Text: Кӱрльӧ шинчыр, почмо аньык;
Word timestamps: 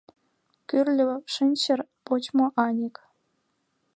Кӱрльӧ 0.67 1.05
шинчыр, 1.33 1.79
почмо 2.05 2.45
аньык; 2.65 2.95